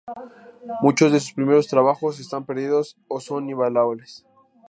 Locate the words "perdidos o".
2.43-3.19